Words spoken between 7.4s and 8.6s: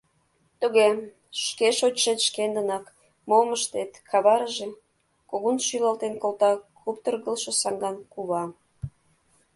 саҥган кува.